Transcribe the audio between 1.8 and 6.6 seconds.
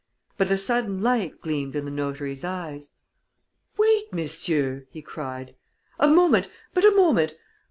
the notary's eyes. "Wait, messieurs!" he cried. "A moment.